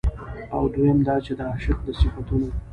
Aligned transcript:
او 0.55 0.63
دويم 0.73 0.99
دا 1.07 1.15
چې 1.25 1.31
د 1.37 1.39
عاشق 1.49 1.79
د 1.85 1.87
صفتونو 1.99 2.49